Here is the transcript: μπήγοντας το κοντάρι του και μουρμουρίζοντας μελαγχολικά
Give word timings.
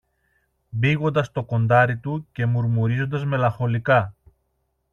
μπήγοντας 0.69 1.31
το 1.31 1.43
κοντάρι 1.43 1.97
του 1.97 2.27
και 2.31 2.45
μουρμουρίζοντας 2.45 3.25
μελαγχολικά 3.25 4.15